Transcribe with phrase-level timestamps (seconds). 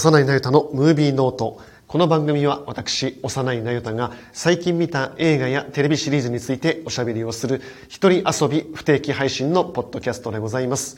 [0.00, 1.60] 幼いなゆたのムービーノート。
[1.86, 10.96] この番組は私、幼いなゆたが最近見た映画やテレビシリーズについておしゃべりをする一人遊び不定期配信のポッドキャストでございます。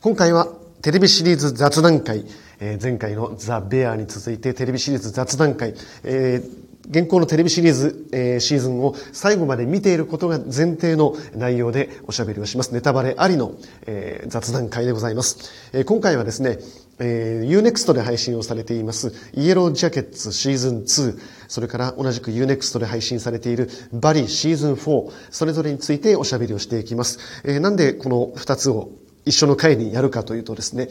[0.00, 0.46] 今回は
[0.82, 2.26] テレビシリーズ雑談会、
[2.60, 5.74] えー、前回のザ・ベアに続いてテレビシリーズ雑談会、
[6.04, 12.72] えー現行のテレビシリーズ、えー、シーズンを最後まで見ていることが前提の内容でおしゃべりをします。
[12.72, 13.54] ネタバレありの、
[13.86, 15.70] えー、雑談会でございます。
[15.72, 16.58] えー、今回はですね、
[16.98, 21.18] えー、Unext で配信をされていますイエロージャケッツシーズン2、
[21.48, 27.18] それから同じく Unext で配信されているバリシーズン4、それぞれについておしゃべりをしていきます。
[27.44, 28.90] えー、なんでこの2つを
[29.26, 30.88] 一緒の回にやるかというとですね、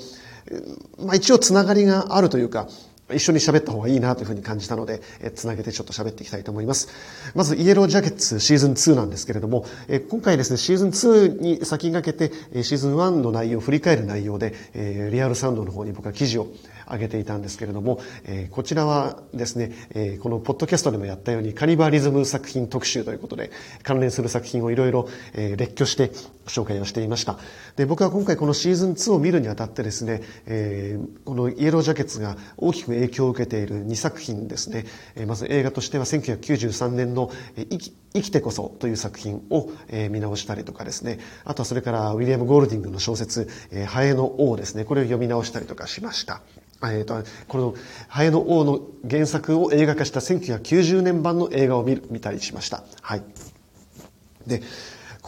[0.99, 2.67] まあ一応つながりがあるというか、
[3.13, 6.89] 一緒に喋った方がいいなというふうに感じたので、えつなげてちょっと喋っていきたいと思います。
[7.35, 16.47] まず、イエロージャケッツシーズン2なんですけれども、え今回ですね、シーズン2に先駆けて、シーズン1の内容を振り返る内容で、えリアルサウンドの方に僕は記事を
[16.89, 23.51] 上げていたんですけれども、えこちらはですね、えこのポッドキャストでもやったようにカニバリズム作品特集ということで、
[23.83, 26.11] 関連する作品をいろいろ列挙して
[26.45, 27.37] 紹介をしていました。
[27.75, 34.85] で、僕は今回このシーズン2を見るにあたってですね、えこのイエロージャケツが大きく影響を受けている2作品ですね。
[35.25, 39.69] まず映画としては1993年の生き生きてこそという作品を
[40.09, 41.19] 見直したりとかですね。
[41.45, 43.47] あとはそれからウィリアム・ゴールディングの小説、
[43.87, 44.85] ハエの王ですね。
[44.85, 46.41] これを読み直したりとかしました。
[46.83, 47.75] えーと、この
[48.07, 52.83] 「ハエの王」の原作を映画化した1990年版の映画を見見たりしました。
[53.01, 53.23] はい、
[54.45, 54.61] で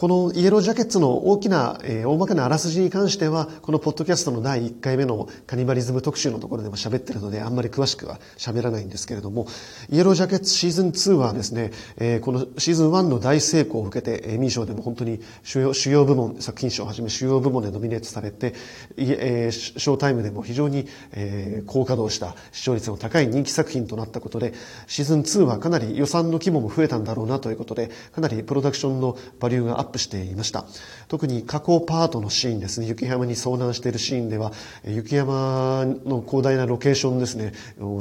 [0.00, 9.46] このイエロージャケッツの大きな、えー、大まかなあらすじに関しては、このポッドキャストの第1回目のカニバリズム特集のところでも喋ってるので、あんまり詳しくは喋らないんですけれども、
[9.90, 18.54] イエロージャケッツシーズン2はですね、えー、このシーズン1の大成功を受けて、エミー賞でも本当に主要主要部門、作品賞をはじめ主要部門でノミネートされて、
[18.96, 24.54] えー、ショータイムでも非常に、えー、高稼働した視聴率の高い人気作品となったことで、
[24.86, 30.64] シーズン2はかなり予算の規模も増えたんだろうなということで、かなりプロダクションのバリューがアップップしていました。
[31.08, 34.52] 特に加工パートのシーンですね、雪山に遭難しているシーンでは、
[34.84, 37.52] 雪山の広大なロケーションですね、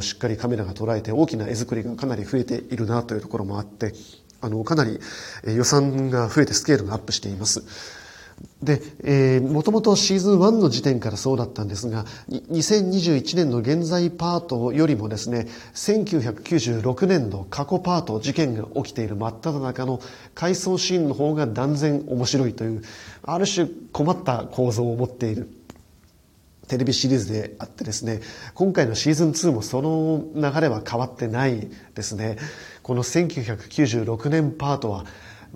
[0.02, 3.94] しっかりカメラが捉えて大きな絵作りがかなり増えているなというところもあって、
[4.42, 5.00] あの、かなり
[5.46, 7.64] 予算が増えてスケールがアップしています。
[8.62, 20.02] で、えー、もともとシーズン1の時点からそうだったんですが、2021年の現在パートよりもですね、1996年の過去パート、事件が起きている真っ只中の
[20.36, 22.82] 回想シーンの方が断然面白いという、
[23.24, 25.50] ある種困った構造を持っている
[26.68, 28.20] テレビシリーズであってですね、
[28.54, 32.38] 今回のシーズン2もその流れは変わってないですね。
[32.84, 35.06] この1996年パートは、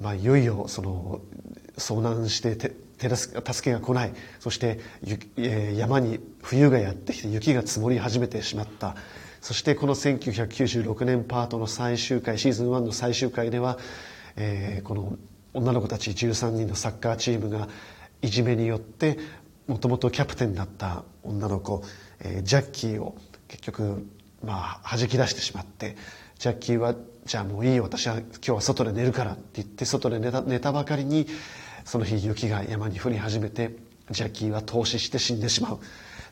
[0.01, 1.21] まあ、いよいよその
[1.77, 4.13] 遭難して手助けが来ない。
[4.39, 4.79] そして
[5.75, 8.95] 山に冬がやってきて雪が積もり始めてしまった。
[9.41, 13.77] そしてこの1996年パートの最終回シーズン1の最終回では、
[14.37, 15.17] えー、この
[15.53, 17.67] 女の子たち13人のサッカーチームが
[18.21, 19.19] いじめによって
[19.67, 21.83] もともとキャプテンだった女の子、
[22.21, 23.17] えー、ジャッキーを
[23.49, 24.07] 結局
[24.41, 25.97] まあ弾き出してしまって
[26.39, 26.95] ジャッキーは
[27.25, 31.27] じゃあもういいよ私は今日は外で寝るからって言って外で寝た寝たばかりに
[31.85, 33.75] その日雪が山に降り始めて
[34.11, 35.79] ジャッキーは凍死して死んでしまう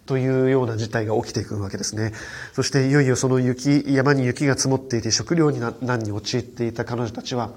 [0.06, 2.14] というような事態が起きていくわけですね。
[2.54, 7.52] そしていよいよその雪、山に雪が積もっていて食料に難に陥っていた彼女たちは、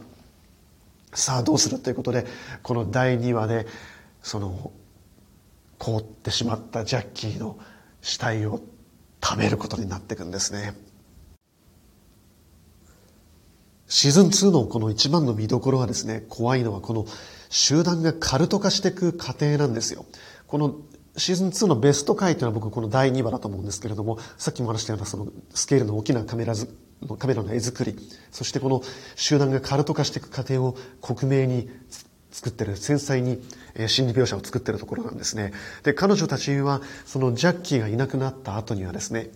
[1.15, 2.27] さあどうするということで、
[2.62, 3.66] この第2話で、
[4.22, 4.72] その、
[5.78, 7.59] 凍ってしまったジャッキーの
[8.00, 8.61] 死体を
[9.22, 10.75] 食べることになっていくんですね。
[13.87, 17.06] シーズン2のこの一番の見どころはですね、怖いのはこの
[17.54, 20.06] 集団がカルト化していく過程なんですよ。
[20.48, 20.75] この
[21.16, 26.55] シーズン2のベスト回というのは僕この第2話だと思うんですけれども、さっきも話したようなそのスケールの大きなカメラ
[27.02, 27.96] のカメラの絵作り、
[28.32, 28.82] そしてこの
[29.14, 31.70] 集団がカルト化していく過程を克明に
[32.32, 33.40] 作ってる、繊細に
[33.87, 35.52] 心理描写を作ってるところなんですね。
[35.84, 39.31] で、彼女たちはそのジャッキーがいなくなった後にはですね、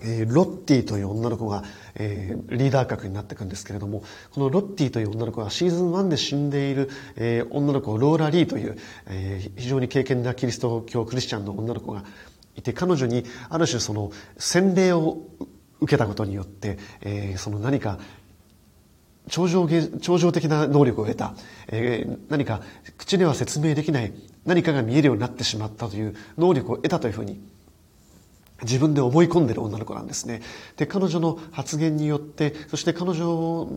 [0.00, 1.64] えー、ロッティという女の子が、
[1.94, 4.02] えー、リーダー格になっていくんですけれども、
[4.32, 8.76] このロッティという女の子はシーズン1で死んでいる、えー、女の子、ローラ・リーという、
[9.06, 12.04] えー、非常に敬虔なキリスト教クリスチャンの女の子が
[12.56, 15.18] いて、彼女にある種その洗礼を
[15.80, 17.98] 受けたことによって、えー、その何か
[19.28, 19.68] 超常
[20.00, 21.34] 超常的な能力を得た、
[21.68, 22.62] えー、何か
[22.96, 24.12] 口では説明できない
[24.44, 27.40] 何かが見えるようになってしまったという能力を得たというふうに
[28.62, 30.42] 自分で思い込んでる女の子なんですね。
[30.76, 33.68] で、彼女の発言によって、そして彼女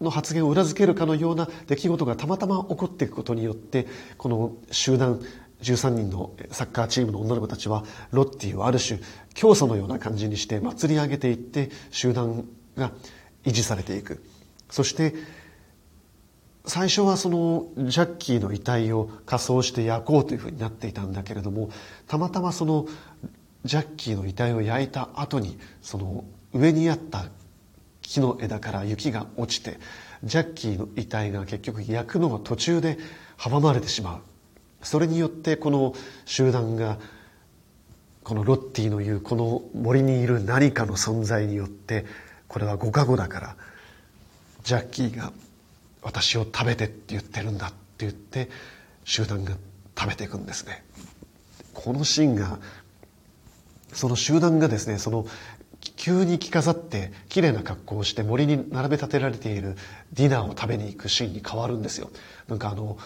[0.00, 3.86] の発言を裏付けるかのような出来事がたまたま起こっていくことによって、
[4.16, 5.20] この集団、
[5.62, 9.00] 13人のサッカーチームの女の子たちはロッティをある種
[9.34, 12.44] 教祖のような感じにして祭り上げていって集団
[12.76, 12.92] が
[13.44, 14.22] 維持されていく
[14.70, 15.14] そして
[16.64, 21.70] 最初はそのジャッキーの遺体を火葬して焼こうというふうになっていたんだけれども
[22.06, 22.86] たまたまその
[23.64, 27.26] ジャッキーの遺体を焼いた後にその上にあった
[28.00, 29.78] 木の枝から雪が落ちて
[30.24, 32.98] ジャッキーの遺体が結局焼くのが途中で
[33.38, 34.20] 阻まれてしまう。
[34.82, 35.94] それによってこの
[36.24, 36.98] 集団が
[38.24, 42.04] このロッティの言うこの森にいる何かの存在によって
[42.48, 43.56] これは五カ語だから
[44.64, 45.32] ジャッキーが
[46.02, 48.48] 私を食べてって言ってるんだって言って
[49.04, 49.56] 集団が
[49.96, 50.84] 食べていくんですね。
[51.74, 52.58] このシーンが
[53.92, 55.26] その集団がですねその
[55.96, 59.76] 急に着飾って綺麗な格好をして森に並べ立てられている
[60.12, 62.10] ディナーを食べに行くシーンに変わるんですよ
[62.48, 62.98] なんかあの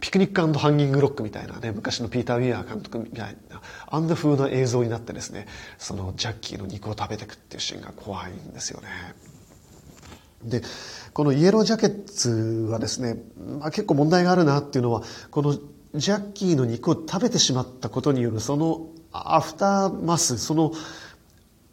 [0.00, 5.46] ピクニックハンギングロックみたいなね、昔のピーター・ウィアー監督みたいな、あんな風な映像になってですね、
[5.76, 8.88] そのジャッキーの肉を食べていくっていうシーンが怖いんですよね。
[10.44, 10.62] で、
[11.12, 12.30] このイエロージャケッツ
[12.70, 13.22] はですね、
[13.60, 15.58] まあ、結構問題があるなっていうのは、この
[15.94, 20.72] ジャッキーの肉を食べてしまったことによるそのアフターマス、その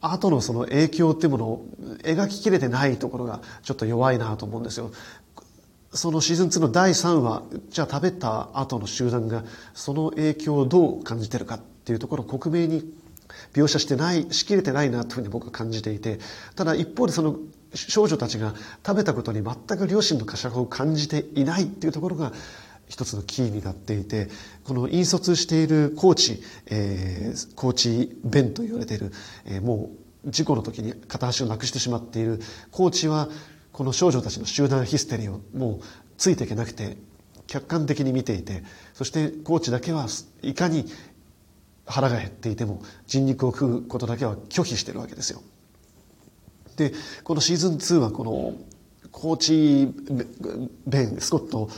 [0.02, 1.66] 後のその影響っていうものを
[2.04, 4.92] 描ききれてないところがちょっと弱いなと思うんですよ。
[5.92, 9.44] そのシーズン2の第3話、じゃあ食べた後の集団が
[9.74, 12.94] その影響をどう感じてるかっていうところを克明に
[13.54, 16.20] 描写してない、しきれてないなというふうに僕は感じていて、
[16.56, 17.38] ただ一方でその
[17.74, 18.54] 少女たちが
[18.86, 22.34] 食べたことに全く両親の呵責を感じていないっていうところが
[22.90, 24.28] 一つのキーになっていて、
[24.66, 29.12] この引率しているコーチ、えー、コーチベンと言われている、
[29.46, 29.92] えー、も
[30.26, 32.42] う事故の時に片足をなくしてしまっている
[32.72, 33.30] コーチは、
[33.72, 35.80] この少女たちの集団ヒステリーをもう
[36.18, 36.98] ついていけなくて、
[37.48, 38.64] 客観的に見ていて、
[38.94, 40.08] そしてコーチだけは
[40.42, 40.86] いかに
[41.86, 45.42] 腹が減っていても人肉を食うことだけは拒否してるわけですよ。
[46.76, 46.94] で、
[47.24, 48.54] このシーズン2はこの
[49.12, 49.94] コーチ
[50.86, 51.70] ベン、スコット、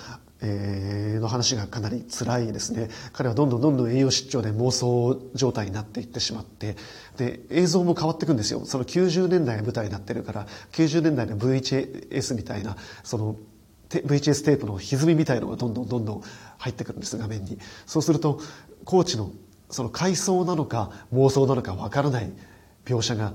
[0.44, 2.90] の話がかなり辛いですね。
[3.14, 6.76] 彼はどんどんどんどん栄養失調で妄想状態になっていってしまって、
[7.18, 8.66] で、映像も変わっていくんですよ。
[8.66, 13.36] その90年代が舞台になってるから、90年代の VHS みたいな、その
[13.90, 16.22] VHS テープの歪みみたいのがどんどんどんどん
[16.58, 17.60] 入ってくるんです、画面に。
[17.86, 18.40] そうすると、
[18.84, 19.32] コーチの
[19.72, 22.32] その回想なのか妄想なのかわからない
[22.86, 23.34] 描写が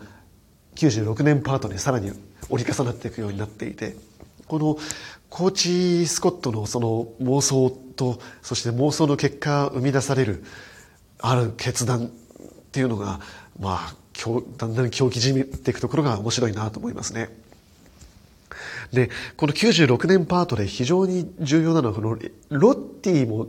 [0.77, 2.13] 96年パートにさらに
[2.51, 3.97] 折り重なっていくようになっていて
[4.47, 4.77] この
[5.37, 10.43] コーチ・スコットのその妄想とそして妄想の結果生み出される
[11.19, 12.09] ある決断っ
[12.73, 13.21] ていうのが
[13.61, 13.95] まあ
[14.57, 17.29] だんだん狂気じみていくところが面白いなと思いますね。
[18.95, 22.17] で、この96年パートで非常に重要なのは、この
[22.49, 23.49] ロッティも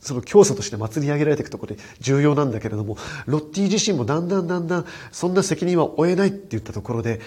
[0.00, 7.20] その教祖として祭り上げられていくところで重要なんだけれども、ロッティ自身もだんだんだんだんそんな責任は負えないって言ったところで、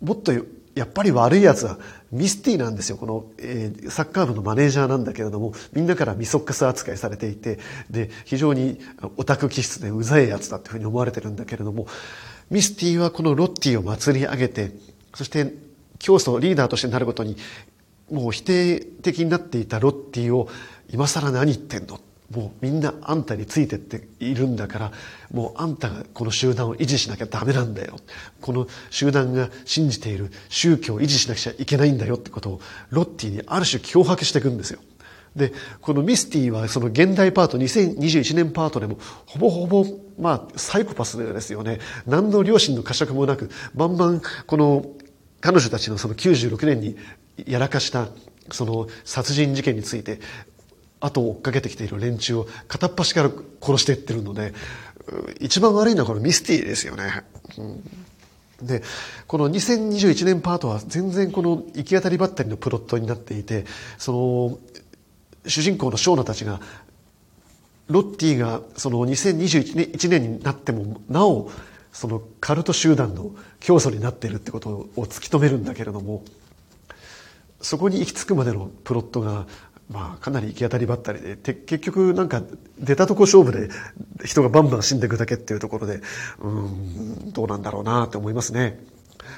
[0.00, 0.32] もっと
[0.74, 1.78] やっぱり悪い奴は
[2.10, 2.96] ミスティなんですよ。
[2.96, 7.58] この、えー、サッカー部のマネージャーなんだけれども、みんなからミソックス扱いされていて、
[7.90, 8.80] で、非常に
[9.16, 11.86] オタク気質でうざい奴だっていうふうに思われてるんだけれども、
[12.50, 14.72] ミスティはこのロッティを祭り上げて、
[15.14, 15.54] そして
[15.98, 17.36] 教祖リーダーとしてなることに、
[18.10, 20.48] もう否定的になっていたロッティを
[20.90, 22.00] 今更何言ってんの？
[22.34, 24.92] もうみんなあんたについてっているんだから、
[25.32, 27.96] もうあんたがこの集団を維持しなきゃダメなんだよ。
[28.40, 32.60] この集団が信じている宗教を維持しなくちゃいけないんだよってことを
[32.90, 34.80] ロッティにある種脅迫していくんですよ。
[35.36, 39.84] で、このミスティはその現代パート、2021年パートでも、ほぼほぼ、
[40.18, 41.80] まあ、サイコパスですよね。
[42.06, 44.86] 何の両親の呵責もなく、バンバン、この、
[45.40, 46.96] 彼女たちのその96年に
[47.46, 48.08] やらかした、
[48.52, 50.20] その殺人事件について、
[51.04, 53.30] 後を追っかけてきている連中を片っ端から
[53.60, 54.52] 殺していってるので、
[55.40, 57.24] 一番悪いのはこのミスティですよね。
[57.58, 57.62] う
[58.64, 58.82] ん、で、
[59.26, 63.66] この2021年パートは全然この行き当たりばったりのプロットになっていて、
[63.98, 64.58] その、
[65.46, 66.60] 主人公のショーナたちが、
[67.88, 71.50] ロッティがその2021年年になってもなお
[71.92, 73.30] そのカルト集団の
[73.60, 76.24] 教祖になっているってことを突き止めるんだけれども
[77.60, 79.46] そこに行き着くまでのプロットが
[79.90, 82.42] まあ、かなり行き当たりばったりで、結局なんか
[82.78, 83.68] 出たとこ勝負で
[84.24, 86.00] 人がバンバン死んでいくだけっていうところで、
[86.40, 88.80] うん、どうなんだろうなって思いますね。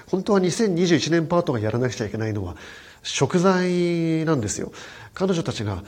[0.06, 2.56] 本当は2021年パートがやらなくちゃいけないのは
[3.02, 4.72] 食材なんですよ。
[5.14, 5.82] 彼女たちが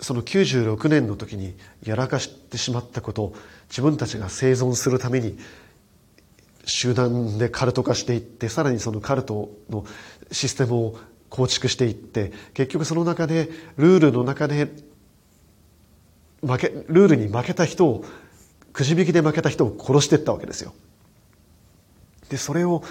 [0.00, 3.34] その96年の時にやらかしてしまったこと
[3.68, 5.38] 自分たちが生存するために
[6.64, 9.84] 集団でカルト化していってさらにそのカルトの
[10.30, 10.98] システムを
[11.30, 14.68] 構築していって結局その中でルールの中で
[16.42, 18.04] 負け、ルールに負けた人を、
[18.72, 20.74] くじ引きで負けた人を殺していったわけですよ。
[22.28, 22.82] で、それを、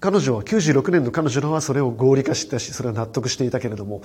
[0.00, 4.02] 彼女は、96年の彼女らはそれを合理化したし、それは納得していたけれども、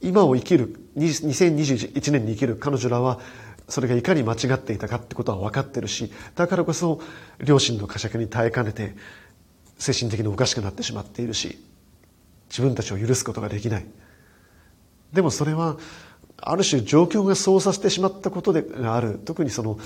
[0.00, 3.20] 今を生きる、2021年に生きる彼女らは、
[3.68, 7.00] それがいかに間違っていたかってことは分かってるし、だからこそ、
[7.38, 8.96] 両親の呵責に耐えかねて、
[9.78, 11.58] 精神的におかしくなってしまっているし、
[12.52, 13.86] 自分たちを許すことができない。
[15.14, 15.78] でもそれは、
[16.36, 19.18] ある種状況がそうさせてしまったことである。
[19.24, 19.80] 特にその、思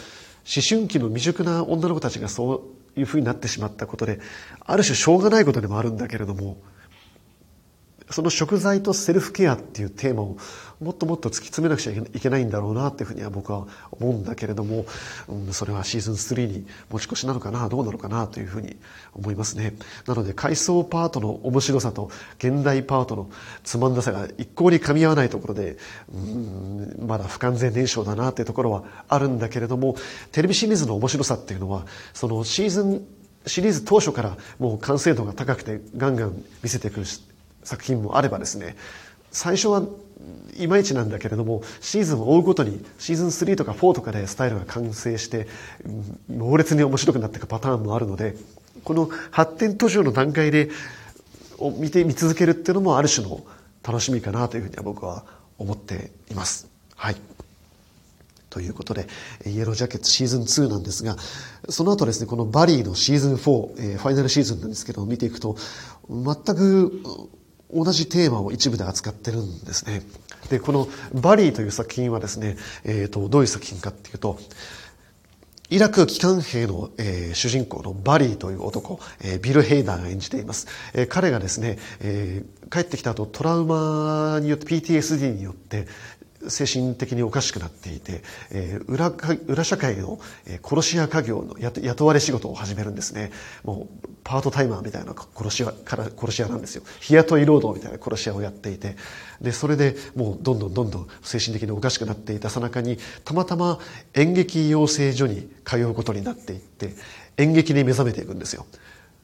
[0.68, 2.64] 春期の未熟な女の子たちがそ
[2.96, 4.18] ういうふうになってしまったことで、
[4.60, 6.56] ある種しょうがないことでもあるんだけれども、
[8.10, 10.36] その食材とセルフケアっていうテーマを
[10.80, 14.84] もっともっと突き詰めなくちゃいけないんだろうなっていうふうには僕は思うんだけれども、
[15.28, 18.76] うん、それはシーズン3に持ち越しなのかな、どうなのかなというふうに
[19.14, 19.74] 思いますね。
[20.06, 23.30] なので、回想パートの面白さと現代パートの
[23.64, 25.78] つまんなさが一向に噛み合わないところで、
[26.12, 29.96] うん、まだ不完全燃焼だなっていうところはあるんだけれども、
[30.30, 33.06] テレビシリーズの面白さっていうのは、そのシーズン
[33.46, 37.06] シリーズ当初からもう完成度が高くてガンガン見せてくる
[37.66, 38.76] 作品もあればですね
[39.32, 39.82] 最初は
[40.56, 45.46] いまいちなんだけれどもシーズンを追うごとにシーズン3とか4とかでスタイルが完成して
[46.34, 48.34] 猛烈に面白くなっていくパターンもあるので
[48.84, 50.70] この発展途上の段階で
[51.58, 53.44] を見て見続けるっていうのもある種の
[53.82, 55.24] 楽しみかなというふうには僕は
[55.58, 56.68] 思っています。
[56.94, 57.16] はい。
[58.50, 59.06] ということで、
[59.46, 61.16] イエロージャケットシーズン2なんですが、
[61.68, 65.56] その後ですね、このバリーのシーズン4、えー、ファイナルシーズンなんですけど、見ていくと、
[66.08, 67.02] 全く
[67.72, 70.02] 同じテーマを一部で扱ってるんですね。
[70.50, 74.38] で、このバリーという作品はですね、えっ、ー、と、どういう作品かっていうと、
[75.68, 80.68] イラク機関兵の、えー、主人公のバリーという男、えー、ビル・ヘイダーが演じています。
[80.94, 85.88] えー、彼がですね、えー、帰ってきた後トラウマによって PTSD によって
[86.48, 89.10] 精神的におかしくなっていて、えー、裏
[89.46, 93.30] 裏社会の、え殺し屋家業の雇われ仕事を始めるんですね。
[93.64, 96.82] もうパートタイマーみたいな殺し屋から殺し屋なんですよ。
[97.00, 98.96] 日雇い労働みたいな殺し屋をやっていて、
[99.40, 103.78] でそれでもうどんどんどんどん精神的におかしくなっていたさなかにたまたま
[104.14, 106.94] 演劇養成所に通うことになっていって
[107.36, 108.66] 演劇に目覚めていくんですよ。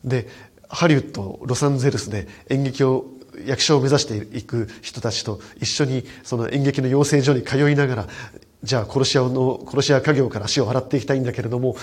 [0.04, 0.28] で
[0.68, 3.04] ハリウッドロサンゼルスで演劇を
[3.46, 8.08] 役者を目指していく人たちと一緒にその演劇の養成所に通いながら
[8.62, 11.76] じゃあ殺し屋の殺し屋家業から足を洗っていきたいんだけれども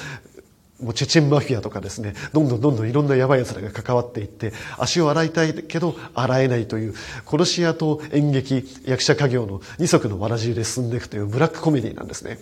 [0.81, 6.93] もうチェチェンマフィアとかですね、どんどんどんどんいろんなやばい奴らが関わっていって、足を洗いたいけど洗えないという、
[7.25, 12.39] 殺し屋と演劇、役者家業の二足のわらじで進んでいくというブラックコメディなんですね。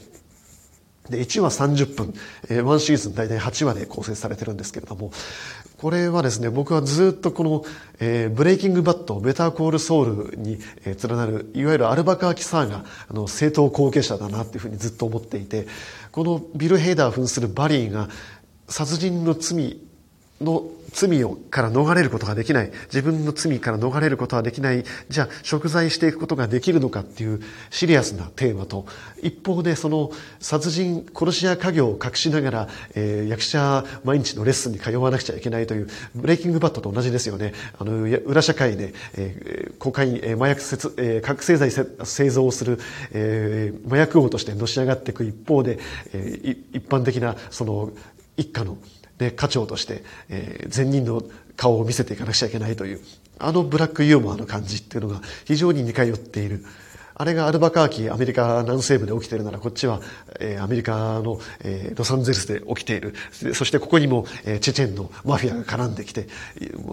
[1.10, 2.14] で、1話30分、
[2.50, 5.12] えー、1シーズン大体8話で構成されてるんですけれども、
[5.78, 7.64] これはですね、僕はずっとこの、
[8.00, 15.68] えー、ブレイキングバット、ベターコールソウルに、えー、連なる、いわゆるアルバカーキサーが、あの、正統後継者だなっていうふうにずっと思っていて、
[16.12, 18.10] このビル・ヘイダー扮するバリーが、
[18.68, 19.80] 殺人の罪
[20.42, 22.72] の罪をから逃れることができない。
[22.86, 24.84] 自分の罪から逃れることはできない。
[25.10, 28.86] じゃあ、贖罪していくことができるのかっていうシリアスなテーマと、
[29.22, 37.54] 一方でその殺人、殺し屋家業を隠しながら、えー、役者毎日のレッスンに通わなくちゃいけないという、ブレイキングバットと同じですよね。
[37.78, 42.80] あの、裏社会で、えー、コカイン、えー、麻薬説、えー、覚醒剤製造をする、
[43.12, 45.80] えー、麻薬王としてのし上がっていく一方で、
[46.14, 47.92] えー、一般的な、その、
[48.38, 48.78] 一家の
[49.18, 51.24] で、課長として、えー、善人の
[51.56, 53.02] 顔を見せていかなくちゃいけないという、
[53.40, 56.64] あのブラックユーモアの感じっていうのが非常に似通っている。
[57.20, 60.02] あれがアルバカーキ、アメリカ南西部で起きているなら、こっちは、
[60.40, 63.16] えー、アメリカの、えー、ロサンゼルスで起きている。
[63.56, 66.28] そしてここにも、えー、チェチェンのマフィアが絡んできて、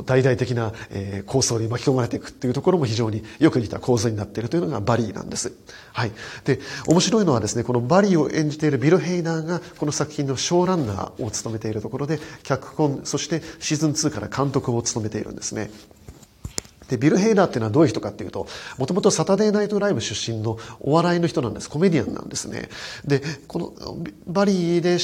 [0.07, 5.52] 大々的な、えー、構想に巻き込まれていくっていうところも非常によく似た構図になっているというのがバリーなんです。
[5.93, 6.12] はい。
[6.47, 15.71] で、面白いのはですね、このバリーを演じているビル・ヘイナーが、この作品のショーランナーを務めているところで、脚本、そしてシーズン2から監督を務めているんですね。
[16.88, 18.47] で、ビル・ヘイダーっていうのはどういう人かっていうと、
[18.79, 21.71] もともとサタデーナイトライブ出身のお笑いの人なんです。
[21.71, 22.69] コメディアンなんですね。
[23.05, 23.73] で、この
[24.26, 24.99] バリーで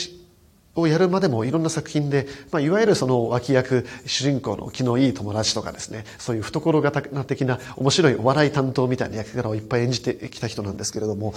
[0.76, 11.34] をやるまでもいろんな作品で、まあ、いわゆるその脇役、主人公の気のいい友達とかですね、そういう懐型的な面白いお笑い担当みたいな役柄をいっぱい演じてきた人なんですけれども、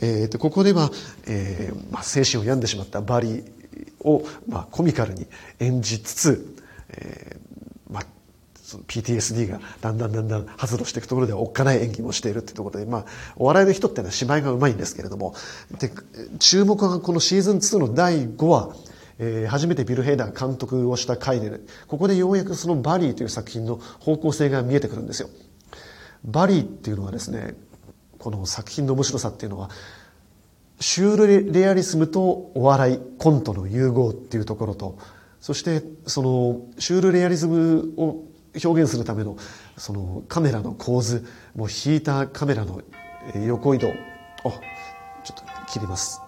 [0.00, 0.90] えー、とここでは、
[1.26, 3.44] えーまあ、精神を病んでしまったバリー
[4.00, 5.26] を、まあ、コミカルに
[5.60, 6.56] 演じつつ、
[6.90, 7.53] えー、
[8.74, 13.04] その PTSD がだんだんだんだん発露していくところではおっかない演技もしているっていうところで、まあ、
[13.36, 15.34] お笑いの人っていうのは芝居がうまいんですけれども、
[15.78, 15.90] で、
[16.40, 18.74] 注目はこのシーズン2の第5話、
[19.18, 25.28] えー、初めてビル・ヘイダー監督をした回で、ここでようやくそのバリーという作品の方向性が見えてくるんですよ。
[26.24, 27.54] バリーっていうのはですね、
[28.18, 29.70] この作品の面白さっていうのは、
[30.80, 34.98] シュールレアリスムとお笑いコントの融合っていうところと
[35.44, 38.24] そしてそのシュールレアリズムを
[38.62, 39.36] 表現するための
[39.76, 42.82] そのカメラの構図もう引いたカメラの
[43.46, 44.52] 横移動あちょっ
[45.36, 46.20] と切ります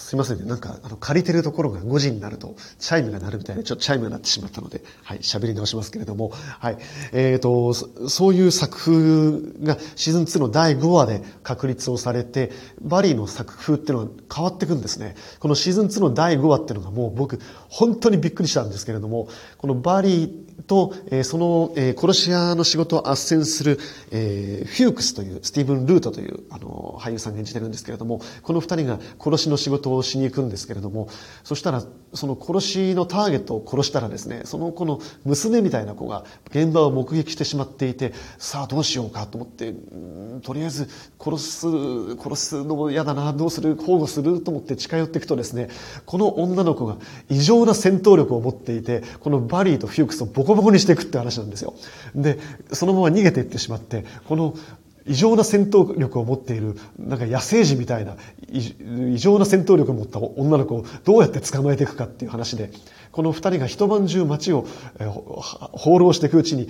[0.00, 0.44] すいませんね。
[0.46, 6.78] なんか、あの、借りてるところが5時になると、チャイムが鳴るみたいで、ちょっとチャイムが鳴ってしまったので、はい、喋り直しますけれども、はい。
[7.12, 15.16] えっ、ー、と、そういう作風がシーズン2の第5話で確立をされて、バリーの作風っていうのは変わっていくんですね。
[15.38, 19.28] このシーズン2の第5話っていうのがもう僕、本当にびっくりしたんですけれども、
[19.58, 23.78] このバリーと、え、その、え、殺し屋の仕事を斡旋する、
[24.10, 31.08] えー、フュークスという、スティーブン・ルートという、あの、俳優さんが演じてるんですけれども、この二人が殺しの仕事をしに行くんですけれども、
[31.44, 39.74] そしたら、その殺しのターゲットを殺したらですね、その子の娘みたいな子が現場を目撃してしまっていて、さあどうしようかと思って、
[40.42, 40.88] とりあえず
[41.18, 41.66] 殺す、
[42.16, 45.68] 殺すのも嫌だな、どうする、保護すると思って近寄っていくとですね、
[46.04, 46.96] この女の子が
[47.28, 51.74] 異常な戦闘力を持っていて、このバリーとフュークスをボコボコにしていくって話なんですよ。
[52.14, 52.38] で、
[52.72, 54.54] そのまま逃げていってしまって、この
[55.06, 58.16] 異常な戦闘力を持っている、なんか野生児みたいな、
[58.52, 62.70] 異常な戦闘力を持った女の子をどうやって捕まえていくかっていう話で、
[63.12, 64.66] この二人が一晩中街を
[65.72, 66.68] 放浪していくうちに、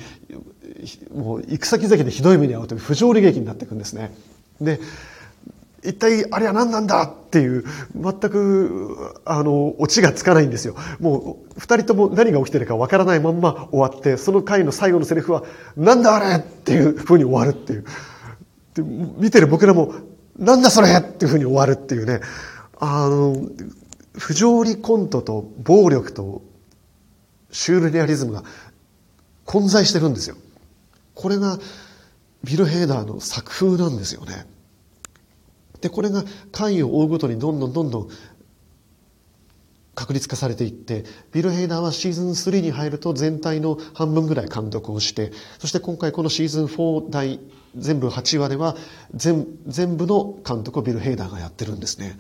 [1.14, 4.14] もう行く先々でひどい目に遭うという不条理劇になっていくんですね。
[4.60, 4.80] で、
[5.82, 10.74] 一体あれは何なんだっていう、全く、あの、オチがつかないんですよ。
[11.00, 15.42] もう、二人とも何が起きてるかわからないまんま終わって、その回の最後のセリフは、
[15.76, 17.84] なんだあれっていう風に終わるっていう。
[18.74, 19.94] で見てる僕らも、
[20.38, 22.20] なんだそれっていう風に終わるっていうね。
[22.78, 23.36] あの、
[24.14, 26.42] 不条理コントと暴力と
[27.50, 28.44] シュールレアリズムが
[29.44, 30.36] 混在してるんですよ。
[31.14, 31.58] これが
[32.44, 34.46] ビル・ヘイダーの作風なんですよね。
[35.80, 38.08] で、これが回を追うごとにどんどんどんどん
[39.94, 47.40] 確立化されていって、ビル・ヘイダーはシーズン3に入ると全体の半分ぐらい監督をして、そして今回このシーズン4第
[47.76, 48.76] 全部8話では
[49.14, 49.46] 全
[49.96, 52.16] 部の監督をビル・ヘイダーがやってるんですね。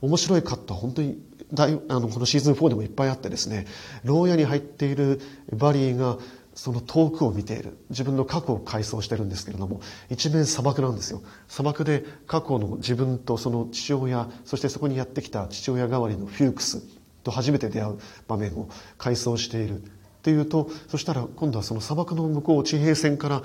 [0.00, 1.18] 面白いカットは本当に
[1.52, 3.66] 大あのこのシーズン4でもいっぱいあってですね、
[4.04, 5.20] 牢屋に入っている
[5.52, 6.18] バリーが
[6.54, 7.78] その遠くを見ている。
[7.90, 9.80] 自分の過去を回想してるんですけれども
[10.10, 11.22] 一面砂漠なんですよ。
[11.48, 16.82] 砂漠で過去の自分とその父親そしてそこにやってきた父親代わりのフュークス
[17.24, 19.86] と初めて出会う場面を回想しているっ
[20.22, 23.42] ていうとそしたら今度はその砂漠の向こう地平線から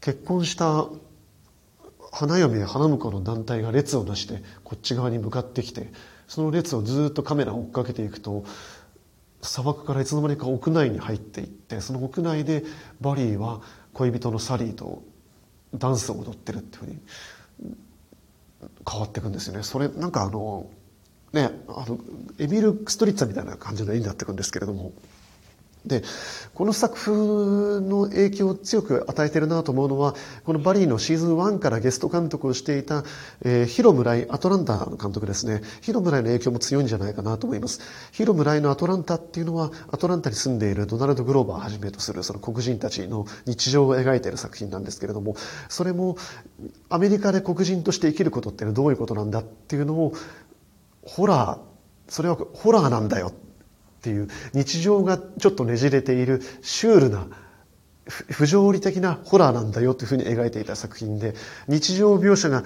[0.00, 0.86] 結婚した
[2.12, 5.92] 花嫁や花婿の団体が列をなしてこっち側に向かってきて
[6.26, 8.44] その列をずっとカメラを追っかけていくと
[9.42, 12.64] 砂漠からいつの間にか屋内に入っていってその屋内で
[13.00, 13.60] バリーは
[13.92, 15.02] 恋人のサリーと
[15.74, 16.98] ダンスを踊ってるっていうふうに
[18.90, 19.62] 変わっていくんですよね。
[19.62, 20.68] それなんかあの
[21.32, 21.98] ねあの
[22.38, 24.92] エミル・ストリッツァみたいな感じの絵になっていくんですけれども。
[25.88, 26.02] で、
[26.54, 33.04] この作風の影響を強く与えてるなと思うのは、このバリーのシーズン1からゲスト監督をしていた、
[33.44, 35.62] えー、ヒロムライ、アトランタの監督ですね。
[35.80, 37.80] ヒロムライの影響も強いんじゃないかなと思います。
[38.12, 45.36] ヒロムライのアトランタっていうのは、アトランタに住んでいるドナルド・グローバーをはじめとするその黒人たちの日常を描いている作品なんですけれども、
[45.68, 46.16] それも
[46.88, 50.12] アメリカで黒人として生きることってどういうことなんだっていうのを、
[51.02, 53.32] ホラー、それはホラーなんだよ
[53.98, 57.26] っていう日常がちょっとねじれているシュールな
[58.06, 61.34] 不条理的なホラーなんだよというふうに描いていた作品で
[61.66, 62.62] 日常描写が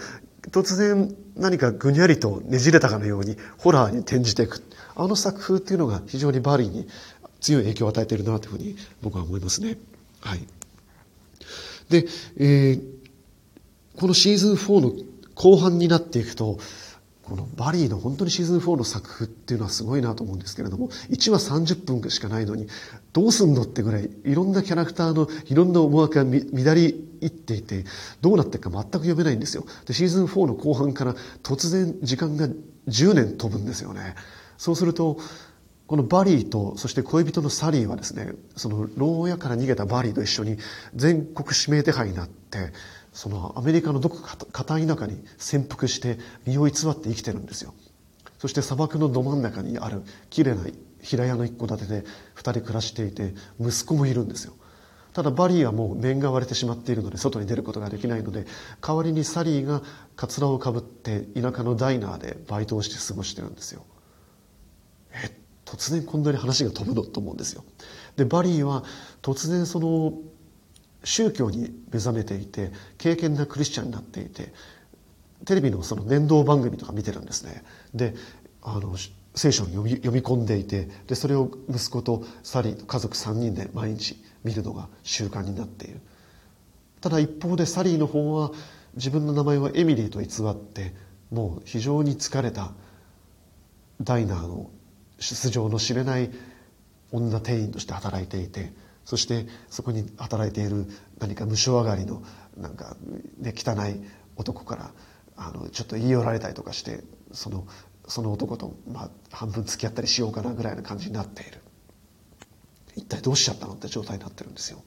[0.50, 4.62] 突然何かぐにゃりとねじれたかのようにホラーに転じていく
[4.94, 6.86] あの作風っていうのが非常にバリーに
[7.40, 9.78] 強い影響を与えているなというふうに僕は思いますね。
[10.20, 10.46] はい。
[11.88, 12.06] で、
[12.38, 12.80] えー、
[13.98, 14.92] このシーズン4の
[15.34, 16.58] 後半になっていくと
[17.22, 22.66] このバリーの本当にシーズン4の作風っていうのはすごいなと思うんですけれども、1話30分しかないのに、
[23.12, 27.84] どうすんのってぐらい、いろんなキャラクターのいろんな思惑が乱れいっていて、
[28.20, 29.64] どうなっていくか全く読めないんですよ。
[29.86, 32.48] で、シーズン4の後半から突然時間が
[32.88, 34.16] 10年飛ぶんですよね。
[34.58, 35.18] そうすると、
[35.86, 40.56] このバリーと、そして恋人のサリーはですね、その牢屋から逃げたバリーと一緒に
[40.94, 42.72] 全国指名手配になって、
[43.12, 47.74] そのアメリカのどこか片田舎に潜伏して身を偽って生きてるんですよ。
[48.38, 50.62] そして砂漠のど真ん中にある綺麗な
[51.00, 54.54] 平屋の一戸建てで二人暮らしていて息子もいるんですよ。
[55.12, 58.46] ただバリーはもう面が割れてしまっているので外に出ることができないので
[58.80, 59.82] 代わりにサリーが
[60.16, 63.84] カツラをかぶって田舎のダイナーでバイトをして過ごしてるんですよ。
[65.12, 65.30] え
[65.66, 67.06] 突然こんなに話が飛ぶの？
[67.06, 67.62] と思うんですよ。
[68.16, 68.84] でバリーは
[69.20, 70.14] 突然その
[71.04, 74.52] 宗教に目覚めていて敬虔なクリスチャンになっていて
[75.44, 77.64] テレビのその年度番組とか見てるんですね。
[77.94, 78.14] で、
[78.62, 78.96] あの、
[79.34, 86.00] 聖書を読み読み込んでいて、で、それを息子とサリー家族3人で毎日見るのが習慣になっている。
[87.00, 88.52] ただ一方でサリーの方は
[88.94, 90.94] 自分の名前をエミリーと偽って
[91.32, 92.72] もう非常に疲れた
[94.00, 94.70] ダイナーの
[95.18, 96.30] 出場の知れない
[97.10, 98.72] 女店員として働いていて
[99.04, 100.86] そしてそこに働いている
[101.18, 102.22] 何か無償上がりの
[102.56, 102.96] なんか、
[103.38, 104.00] ね、汚い
[104.36, 104.92] 男から
[105.36, 107.00] あのちょっと言い寄られたりとかして
[107.32, 107.66] その
[108.08, 111.60] その男と、まあ、半分付き合ったりしようかなぐらいな感じになっている。
[112.96, 114.82] 一体どうしちゃったのって状態になってるんですよ。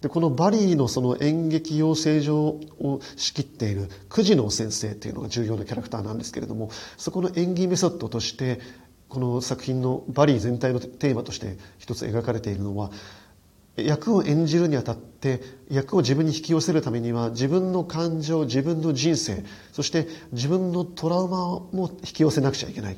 [0.00, 8.60] でこのバリーのその演劇養成所を仕切っている九時の先生っていうのが重要なキャラクターなんですけれどもそこの演技メソッドとして
[9.08, 12.90] この作品のバリー全体のテーマとして一つ描かれているのは
[13.76, 15.40] 役を演じるにあたって
[15.70, 22.96] 役を自分に引き寄せるためには自分の感情自分の人生そして自分のトラウマも引き寄せなくちゃいけない。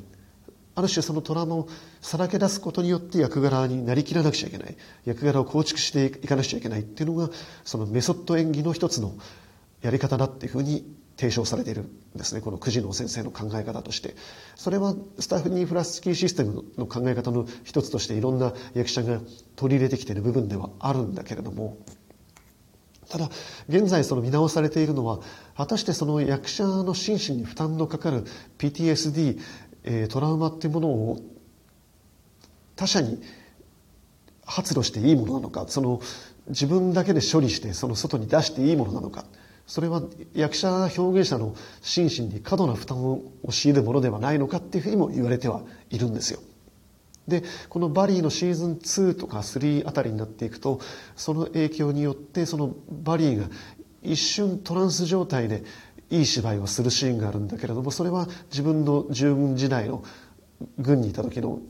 [0.77, 1.68] ある種そのトラウマを
[2.01, 4.77] さらけ出すことによって役柄になりきらなくちゃいけない。
[5.05, 7.31] 役柄を構築していかなくちゃいけないっていうのが
[7.64, 9.14] そのメソッド演技の一つの
[9.83, 10.87] やり方だっていうふうに
[11.18, 14.14] 提唱されているんですねこの九時の先生の考え方として。
[14.54, 19.20] それはスタッフニーフラスキーシステムの考え方の一つとしていろんな役者が
[19.57, 21.76] 取り入れてきている部分ではあるんだけれども。
[23.09, 23.31] ただ
[23.68, 25.20] 現在その見直されているのは
[25.57, 28.24] 果たしてその役者の心身に負担のかかる
[28.59, 29.40] PTSD
[30.09, 31.18] トラウマっていうものを
[32.76, 33.20] 他者に
[34.44, 36.02] 発露していいものなのかその
[36.48, 39.24] 自分だけで処理してその外に出していいものなのか。
[39.68, 40.02] それは
[40.35, 46.40] 役者表現者の心身に過度な負担を強いるものではないのかっていうふうにも言われてはいるんですよ。
[47.28, 50.81] でこのバリーのシーズン2とか3あたりになっていくと
[51.14, 53.46] その影響によってそのバリーが
[54.02, 55.62] 一瞬トランス状態で
[56.09, 60.02] いい芝居をするシーンがあるんだけれどもそれは自分の従軍時代の
[60.78, 61.61] 軍にいた時の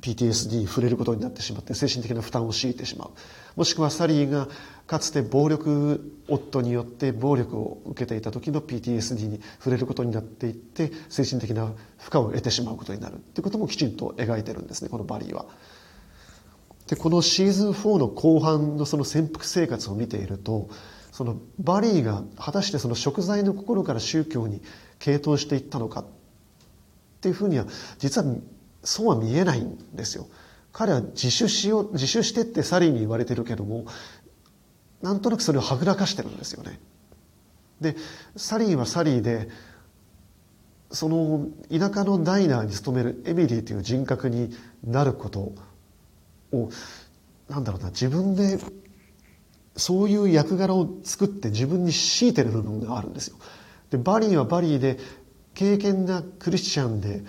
[0.00, 3.10] PTSD に触れることになってしまって精神的な負担を強いてしまう
[3.56, 4.48] もしくはサリーが
[4.86, 15.46] かつて暴力夫によって暴力を受けていた時の PTSD に触れることになっていって精神的な負荷を得てしまうことになるということもきちんと描いてるんですねこのバリーは。
[16.88, 20.68] でこのシーズン4の後半のその潜伏生活を見ていると
[21.10, 24.62] そのバリーが果たしてその食材の心から宗教に
[25.00, 26.04] 傾倒していったのかっ
[27.20, 27.64] ていうふうには
[27.98, 28.36] 実は
[28.86, 30.28] そうは見えないんですよ。
[30.72, 33.84] 彼は自首しよう、自首してってサリーに言われてるけども、
[35.02, 36.78] なんとなくそれをはぐらかしてるんですよね。
[37.80, 37.96] で、
[38.36, 39.48] サリーはサリーで、
[40.90, 45.52] その田舎のダイナーに勤めるエミリーという人格になること
[46.52, 46.70] を、
[47.48, 48.58] なんだろうな、自分で
[49.76, 53.36] そういう役柄を作って自分に強いてる部分があるんですよ。
[53.90, 54.98] で、バリーはバリーで、
[55.54, 57.24] 敬虔なクリスチャンで、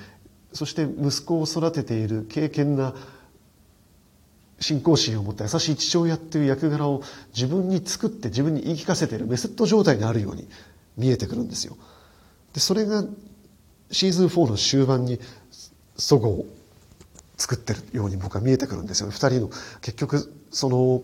[0.57, 2.95] そして息子を育てている敬虔な
[4.59, 7.03] 信仰心を持った優しい父親っていう役柄を
[7.35, 10.47] 自分に作って自分に言い聞かせているメソッド状態にあるように
[10.97, 11.77] 見えてくるんですよ。
[12.53, 13.03] でそれが
[13.91, 15.19] シーズン4の終盤に
[15.95, 16.47] 祖語を
[17.37, 19.11] 作ってるように僕は見えてくるんですよ。
[19.11, 21.03] 二人の結局その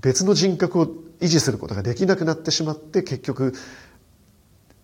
[0.00, 0.86] 別の人格を
[1.20, 3.52] 維持することができなくなってしまって結局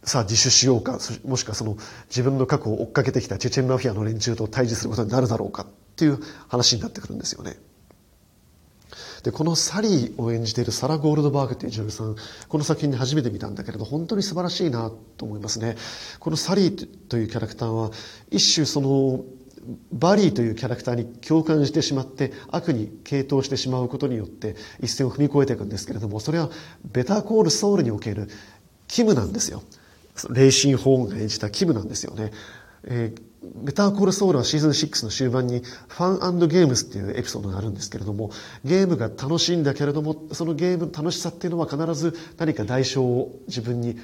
[0.05, 1.77] さあ自首しようかもしくはその
[2.09, 7.57] 自分の過去を追っかけてきたチェチェンマフィアの連中と対峙することになるだろうかっていう話になってくるんですよね。
[9.23, 12.17] で、このサリーを演じているサラ・ゴールドバーグっていう女優さん、
[12.49, 15.77] この作品で初めて見たんだけれど、本当に素晴らしいなと思いますね。
[16.21, 17.91] このサリーというキャラクターは、
[18.31, 19.25] 一種その、
[19.93, 26.49] バリーというキャラクターに共感してしまって悪に傾倒してしまうことによって一線を踏み越えていくんですけれどもそれは
[26.91, 28.31] ベターコールソウルにおける
[28.87, 29.63] キムなんですよ。
[30.31, 32.33] レイシン・ホーンが演じたキムなんですよね。
[32.85, 38.31] えーベターコールソウルはシーズン6の終盤にファンゲームスっていうエピソードがあるんですけれども、
[38.65, 43.97] ゲームが楽しいんだけれども、そのゲームの楽しさっていうのは必ず何か代償を自分に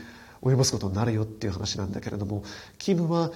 [0.42, 2.44] 及ぼすことになるよっていう話なんだけれども、
[2.78, 3.32] キムは、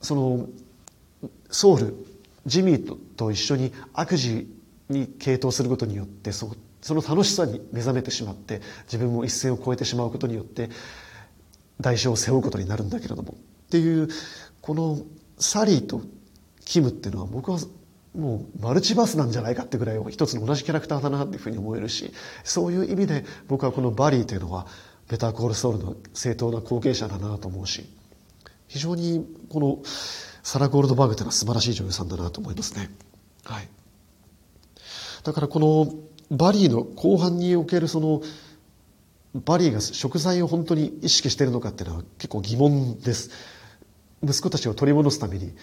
[0.00, 0.48] その、
[1.50, 1.94] ソウル、
[2.46, 4.48] ジミーと一緒に悪事
[4.88, 10.70] に傾倒することによって、その楽しさに目覚めてしまって、自分も一線を越えてしまうことによって、
[11.80, 13.34] 代償を背負うことになるんだけれども、
[13.66, 14.08] っていう
[14.60, 14.98] この
[15.38, 16.02] サリーと
[16.64, 17.58] キムっていうのは僕は
[18.14, 22.12] もうマルチバースなんじゃないかってぐらい一つの同じキャラクターだなっていうふうに思えるし
[22.42, 24.66] そういう意味で僕はこのバリーというのは
[25.08, 27.88] ベターコールソウルの正当な後継者だなと思うし
[28.66, 29.78] 非常にこの
[30.42, 32.90] サラ・ゴールドバーグというのは素晴らしい女優さんだなと思いますね。
[33.44, 33.68] はい。
[35.22, 35.92] だからこの
[36.30, 38.22] バリーの後半におけるその
[39.34, 43.30] バリーが食材を本当に意識しているのかっていうのは結構疑問です。
[44.22, 45.54] 息子たちを取り戻すために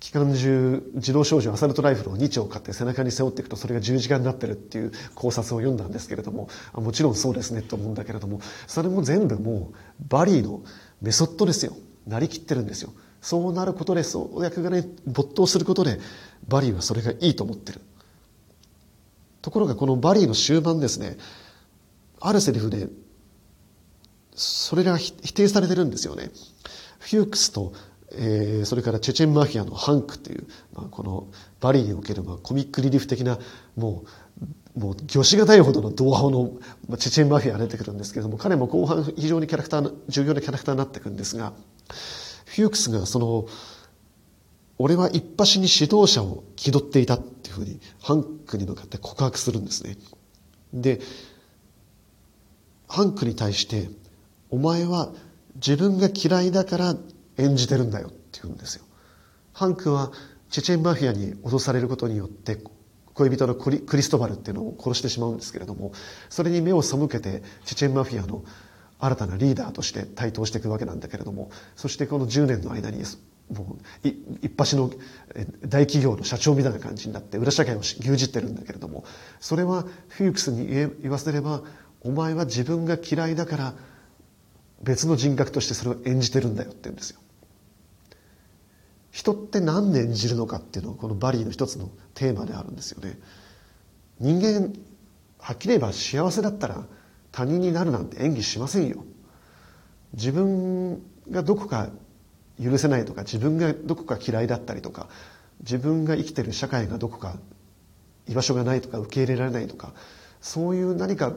[0.00, 9.74] 機関銃自動小銃アサルトライフルを2丁買って背中に背負っていくとそれが十字架になってるっていう考察を読んだんですけれどももちろんそうですねと思うんだけれどもそれも全部もう
[10.08, 10.62] バリーの
[11.02, 11.76] メソッドですよ。
[12.06, 12.92] なりきってるんですよ。
[13.20, 16.00] そうなることでそう役がね没頭することで
[16.48, 17.80] バリーはそれがいいと思ってる。
[19.42, 21.18] ところがこのバリーの終盤ですね。
[22.20, 22.88] あるセリフで
[24.40, 26.30] それが否定されてるんですよね。
[26.98, 27.72] フュークスと
[28.12, 31.28] えー、それからチェチェンマフィアのハンクという、まあ、この
[31.60, 33.38] バリーにおける、まあ、コミックリリーフ的な
[33.76, 34.04] も
[34.76, 41.52] うもう魚しがたいほどの同胞の、チェチェンマフィアが出てくるんですけれども彼も後半非常にキャラクター重要なキャラクターになっていくんですが
[42.46, 43.46] フュークスがその
[44.78, 49.96] 俺は一発に指導者を気取っていたっていうふうにハンクに向かって告白するんですね。
[50.72, 51.00] で
[52.88, 53.88] ハンクに対して
[54.50, 55.12] お前は
[55.54, 56.96] 自分が嫌いだから
[57.38, 58.84] 演じてるんだよって言うんですよ。
[59.52, 60.12] ハンクは
[60.50, 62.58] チェチェンマフィアに脅されることによって
[63.14, 65.92] 恋人のクリストバルっていうのを殺してしまうんですけれども
[66.28, 68.44] それに目を背けてチェチェンマフィアの
[68.98, 73.02] 新たなリーダーとして台頭していくわけなんだけれどもそしてこの10年の間に
[73.54, 74.90] もうい一発の
[75.66, 79.04] 大企業の社長みたいな感じになって裏社会を牛耳ってるんだけれども
[79.40, 81.62] それはフュークスに言わせれば
[82.02, 83.74] お前は自分が嫌いだから
[84.82, 87.20] 別の人格としてそれを演じてるんだよって言うんですよ。
[89.10, 93.18] 人って何で演じるのかっていうのがこのバリーの一つのテーマであるんですよね。
[94.20, 94.72] 人間
[95.38, 96.84] はっきり言えば幸せだったら
[97.32, 99.04] 他人になるなんて演技しませんよ。
[100.12, 101.90] 自分がどこか
[102.62, 105.08] 許せないとか自分がどこか嫌いだったりとか
[105.60, 107.36] 自分が生きてる社会がどこか
[108.28, 109.92] 居場所がないとか受け入れられないとか
[110.40, 111.32] そういう何か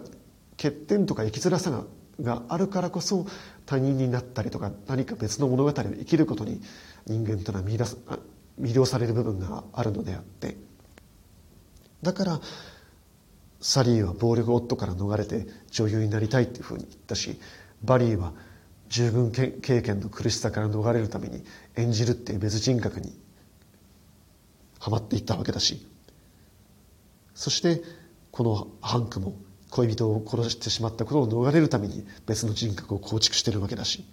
[0.58, 1.84] 欠点とか生きづらさが
[2.24, 3.26] があるからこそ
[3.66, 6.62] 他人になったりとか何か別の物語を生きることに
[7.06, 7.98] 人間というのは見出す
[8.60, 10.58] 魅了される部分があるのであって。
[12.02, 12.42] だから
[13.62, 17.40] サリーは暴力夫から逃れて女優になりたいっていうふうに言ったし
[17.82, 18.34] バリーは
[18.90, 21.46] 従軍経験の苦しさから逃れるために
[21.78, 23.18] 演じるっていう別人格に
[24.80, 25.88] はまっていったわけだし。
[27.36, 27.82] そして
[28.32, 29.36] このハンクも
[29.74, 34.06] 恋人を殺してしまったことを逃れるために別の人格を構築してるわけだし。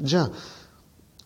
[0.00, 0.30] じゃあ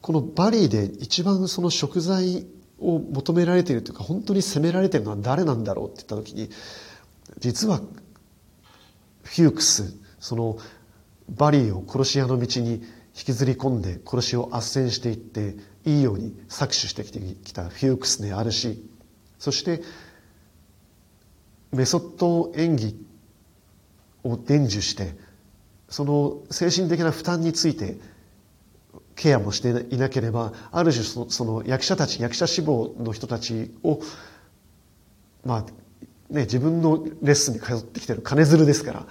[0.00, 2.46] このバリーで一番その食材
[2.80, 6.50] を求められているというか本当に責められているのは誰なんだろうって言った時に
[7.38, 7.80] 実は
[9.22, 10.58] フュークスその
[11.28, 12.82] バリーを殺し屋の道に引
[13.26, 18.84] きずり込んで殺しを斡旋していっていいように搾取してきたフュークスであるし
[19.38, 19.82] そして
[21.74, 22.96] メソッド演技
[24.22, 25.14] を伝授して
[25.88, 27.98] その精神的な負担について
[29.14, 34.00] ケアもしていなければある種その役者たち役者志望の人たちを
[35.44, 35.62] まあ
[36.30, 39.06] ね自分のレッスンに通ってきてる金づるですから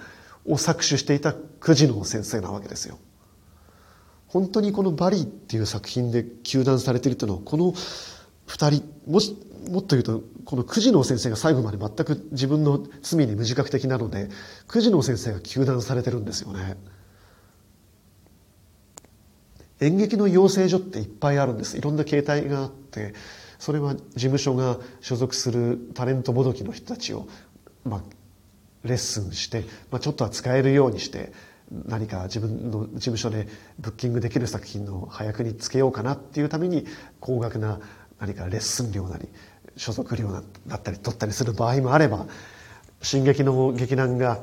[0.46, 2.98] を搾取していた九次の先生なわけですよ。
[4.28, 7.72] 本当にこの「バリー」っていう作品で糾弾されているというのはこの
[8.46, 9.36] 二人もし
[9.68, 14.28] もっと言うとこの九次の先生が最後まで全く自分の罪に無自覚的なので
[14.68, 16.76] 九次の先生が糾弾されてるんですよね。
[19.80, 21.76] 演劇の養成所っていっぱいあるんです。
[21.76, 23.14] いろんな形態があって
[23.58, 27.26] それは事務所が所属するタレントもどきの人たちを、
[27.84, 28.02] まあ、
[28.84, 31.32] レッスンして、まあ、ちょっとは使えるようにして
[31.86, 33.48] 何か自分の事務所で
[33.78, 36.86] ブッキングできる作品の配役につけようかなっていうために
[37.20, 37.80] 高額な
[38.20, 39.28] 何かレッスン料なり
[39.76, 40.30] 所属料
[40.66, 42.26] だったり取ったりする場合もあれば
[43.02, 44.40] 進撃の劇団が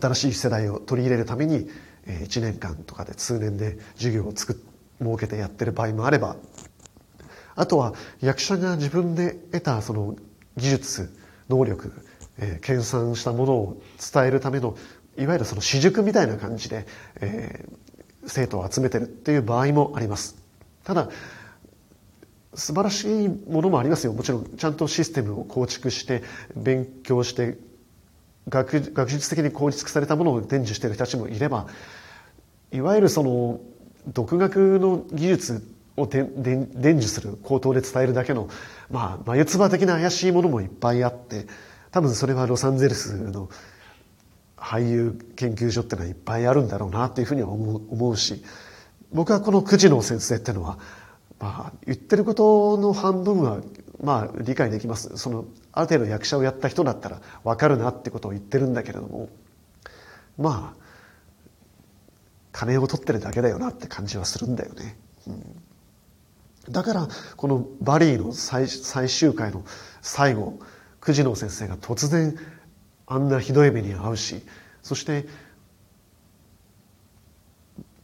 [0.00, 1.68] 新しい世代を取り入れるために
[2.06, 4.56] 1年間とかで通年で授業を作っ
[5.00, 6.36] 設けてやってる場合もあれば
[7.56, 10.16] あとは役者が自分で得たその
[10.56, 11.16] 技術
[11.48, 11.92] 能力、
[12.38, 13.82] えー、研鑽したものを
[14.12, 14.76] 伝えるための
[15.18, 16.86] いわゆるその私塾みたいな感じで、
[17.20, 20.36] えー、生徒を集めてるっていう場合もあります。
[20.84, 21.08] ただ
[22.54, 24.12] 素晴らしいものもありますよ。
[24.12, 26.22] もちろんちゃんとシステムを構築して
[26.56, 27.58] 勉強して
[28.48, 31.68] 学学術的に構築されたものを伝授している人たちもいれば
[32.72, 33.60] いわゆるその
[34.08, 38.48] 独学の技術を伝授する口頭で伝えるだけの、
[38.90, 41.46] まあ、眉唾的な怪しいものもいっぱいあって
[41.90, 43.50] 多分それはロサンゼルスの
[44.56, 48.42] 俳優研究所っていうのはいっぱいあるんだろうなっていうふうには思う思うし
[49.12, 50.78] 僕はこの久慈の先生っていうのは
[51.40, 53.60] まあ、言ってることの半分は
[54.02, 55.16] まあ理解できます。
[55.16, 59.28] そのある程度役者をやった人だったら分かるなってことを言ってるんだけれども
[60.36, 60.80] まあ
[62.52, 64.96] 金を取ってるだけだよなって感じはするんだよね、
[65.28, 69.64] うん、だからこのバリーの最最終回の
[70.02, 70.58] 最後
[71.00, 72.36] 九次郎先生が突然
[73.06, 74.42] あんなひどい目に遭うし
[74.82, 75.26] そして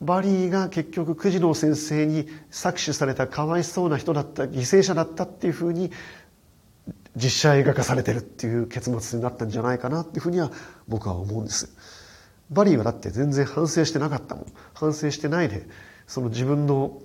[0.07, 5.91] バリーが結局九次郎先生に搾取されたかわいそうな人だった犠牲者だったっていうふうに
[7.17, 10.53] 実写映画化されてるっていう結末になったんじゃないかなっていうふうには
[10.87, 11.75] 僕は思うんです。
[12.51, 14.47] バリーはだって全然反省してなかったもん。
[14.75, 15.67] 反省してないで、
[16.07, 17.03] その自分の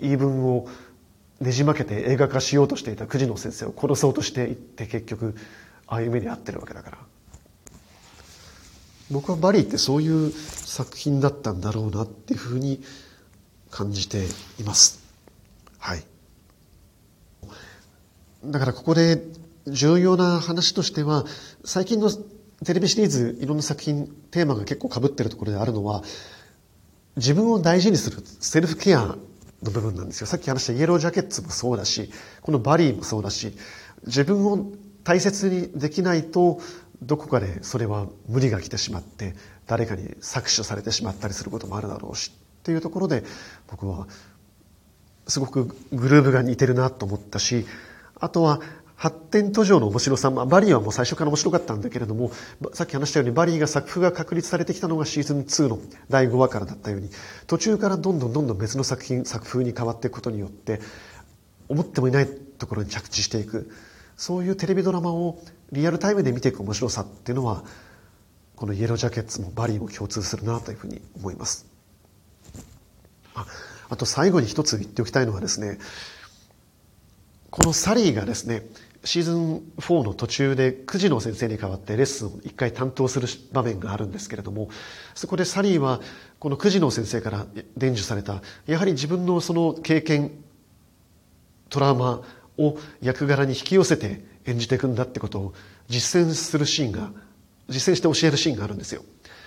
[0.00, 0.66] 言い分を
[1.40, 5.36] ねじ曲げて映画化しようとしていた九次郎先生を殺そうとしていって結局
[5.86, 6.98] ああいう目に遭ってるわけだから。
[9.10, 12.82] 僕はバリーってそういう作品だったんだろうなっていうふうに
[13.70, 14.24] 感じて
[14.58, 15.00] います。
[15.78, 16.04] はい。
[18.44, 19.22] だからここで
[19.66, 21.24] 重要な話としては、
[21.64, 22.10] 最近の
[22.64, 26.02] テレビシリーズいろんな作品、テーマが結構被ってるところであるのは、
[27.16, 29.16] 自分を大事にするセルフケア
[29.62, 30.26] の部分なんですよ。
[30.26, 32.10] さっき話したイエロージャケッツもそうだし、
[32.42, 33.56] このバリーもそうだし、
[34.06, 34.72] 自分を
[35.04, 36.60] 大切にできないと
[37.02, 39.34] どこかでそれは無理が来てしまって
[39.66, 43.24] 誰かに搾取されてしまったりすることもあるだろうしっていうところで
[43.68, 44.06] 僕は
[45.26, 47.66] すごくグルーブが似てるなと思ったし
[48.20, 48.60] あとは
[48.96, 52.30] 発展途上の面白さ、まあ、バリーはもう最初から面白かったんだけれども
[52.72, 55.78] さっき話したようにバリーが作風が確立されてきたのがシーズン2の
[56.08, 57.10] 第5話からだったように
[57.46, 60.80] 途中からどんどんどんどん別の作品作風に変わっていくことによって
[61.68, 63.70] 思ってもいないところに着地していく。
[64.16, 65.40] そういうテレビドラマを
[65.72, 67.64] リアルタイムで見ていく面白さっていうのは
[68.56, 71.66] このイエロージャケッツもバリーも共通するなというふうに思います。
[73.34, 75.78] あと最後に一つ言っておきたいのはですね
[77.50, 78.62] このサリーがですね
[79.04, 84.68] シーズン4の途中で9時の先生に代わってレッスンを一回担当する場面があるんですけれども
[85.14, 86.00] そこでサリーは
[86.38, 87.46] この9時の先生から
[87.76, 90.32] 伝授されたやはり自分のその経験
[91.68, 92.22] トラウマ
[92.56, 95.54] を役柄に引き寄せて演じていくんだってことを
[95.88, 97.10] 実践するシーンが
[97.68, 99.02] 実践して教えるシーンがあるんですよ。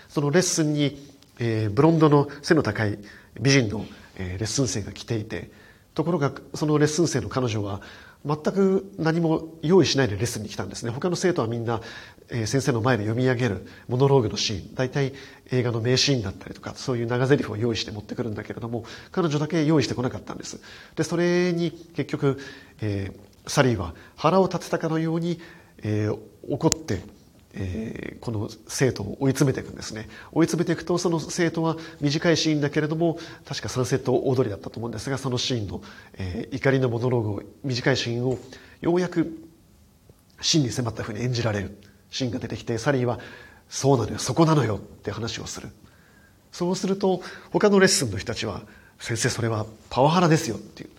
[0.10, 0.97] そのレッスンに、
[1.39, 2.97] えー、ブロンドの背の高い
[3.39, 5.51] 美人の、えー、レッスン生が来ていて
[5.93, 7.81] ところがそのレッスン生の彼女は
[8.25, 10.91] 全く何も用意しないでレッスンに来たんですね。
[10.91, 11.81] 他の生徒はみんな、
[12.29, 14.75] えー、先生の前で読み上げるモノローグのシーン。
[14.75, 15.13] 大体
[15.51, 20.60] 映画の名シーンだったりとかそういう長台詞を用意して持ってくるんだけれども彼女だけ用意してこなかったんです。
[20.95, 22.39] でそれに結局、
[22.81, 25.39] えー、サリーは腹を立てたかのように、
[25.79, 27.01] えー、怒って、
[27.53, 30.10] えー、この生徒を追い詰めていくんですね。
[30.31, 35.81] 追い詰めていくとその生徒は短いシーンだけれども確かサンセット踊りだったと思うんですがそのシーンの、
[36.13, 38.38] えー、怒りのモノローグを短いシーンを
[38.81, 39.47] ようやく
[40.41, 41.77] 真に迫ったふうに演じられる
[42.12, 43.19] シーンが出てきてサリーは
[43.69, 45.69] 「そうなのよそこなのよ」って話をする。
[46.51, 48.63] そうすると他のレッスンの人たちは
[48.99, 50.89] 「先生それはパワハラですよ」っていう。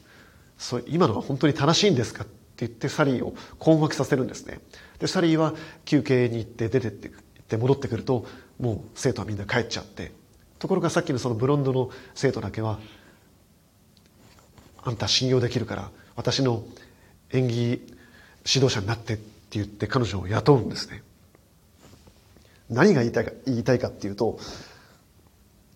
[0.58, 2.26] そ今のは本当に正しいんですかっ
[2.58, 4.58] って言ってサリーを困惑させるんですね。
[4.98, 7.10] で、サリーは休憩に行って出てってっ
[7.48, 8.26] て戻ってくると、
[8.58, 10.10] もう生徒はみんな帰っちゃって、
[10.58, 12.80] ところがさっきのそのブロンドの生徒だけは、
[14.82, 16.64] あんた信用できるから私の
[17.30, 17.84] 演技指
[18.44, 21.02] 導者になってって言って彼女を雇うんですね。
[22.70, 24.40] 何が言いたいか言いたいかっていうと、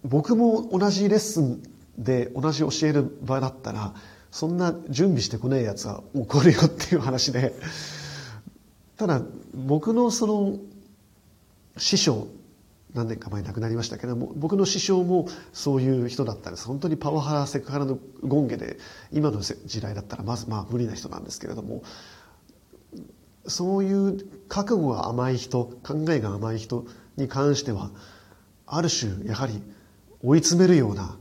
[0.03, 1.63] 僕も同じレッスン
[1.97, 3.95] で同じ教える場だったら、
[4.33, 7.53] そんな準備してこねえやつは怒るよっていう話で、
[8.97, 9.21] ただ
[9.55, 10.59] 僕のその
[11.77, 12.27] 師匠、
[12.95, 16.67] 何年か前亡くなりましたけども、僕の師匠もそういう人だったんです。
[16.67, 18.79] 本当にパワハラ、セクハラの権下で、
[19.13, 21.83] 今の時代だったらまずまあ無理な人なんですけれども、
[23.47, 26.87] そういう覚悟が甘い人、考えが甘い人
[27.19, 27.91] に関しては、
[28.67, 29.63] ある種やはり
[30.23, 31.19] 追い詰めるような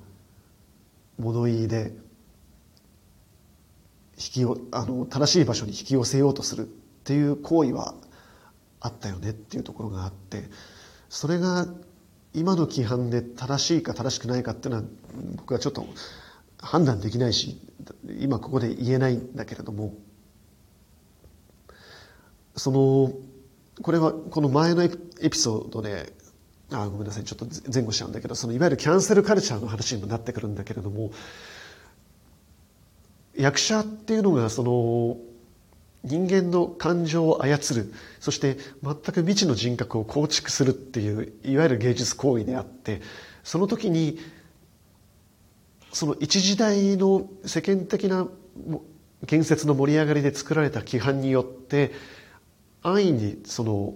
[1.18, 1.94] 物言いで
[4.22, 6.70] 引きあの正しい場所に引き寄せようとするっ
[7.04, 7.96] ていう行為は
[8.80, 10.44] あったよねっていうところがあって
[11.10, 11.68] それが
[12.34, 14.88] 今の規範で正しいか正しくないかっていうのは
[15.36, 15.86] 僕はちょっと
[16.60, 17.60] 判断できないし
[18.20, 19.96] 今ここで言えないんだけれども
[22.56, 23.14] その
[23.82, 24.90] これはこの前のエ
[25.30, 26.14] ピソードで
[26.72, 31.12] あごめんなさいちょっと前後しちゃうんだけどそのいわゆるキャンセルカルチャーの話にもなってくるんだけれども
[33.42, 35.18] 役者っていうのがその
[36.04, 43.02] 人間の感情を操るそして全く未知の人格を構築するっていういわゆる芸術行為であって
[43.44, 44.20] その時に
[45.92, 48.28] その一時代の世間的な
[49.28, 51.92] 建設の盛り上がりで作られた規範によって
[52.84, 53.94] 安易にその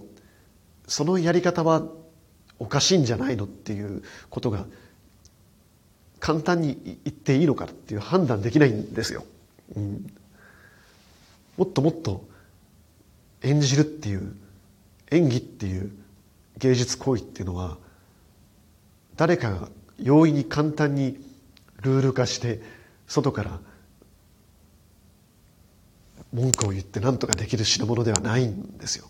[0.86, 1.82] そのやり方は
[2.58, 4.66] おかしいんじゃないのっていうことが
[6.20, 9.24] 簡単に言っていいのかっていう判断できないんですよ。
[9.74, 12.24] もっともっと
[13.42, 14.36] 演じるっていう
[15.10, 15.90] 演技っていう
[16.58, 17.78] 芸術行為っていうのは
[19.16, 21.18] 誰かが容易に簡単に
[21.82, 22.60] ルール化して
[23.06, 23.60] 外から
[26.32, 29.08] 文句を言って何とかできる代物ではないんですよ。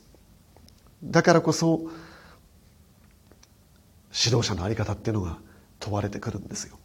[1.03, 1.81] だからこそ
[4.25, 5.39] 指導者の在り方っていうのが
[5.81, 6.79] 問われてくるんですよ。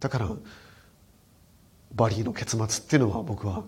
[0.00, 0.30] だから
[1.94, 3.64] バリーの結末っていうのは僕は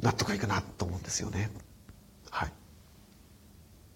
[0.00, 1.50] 納得いくなと思うんですよね。
[2.30, 2.52] はい。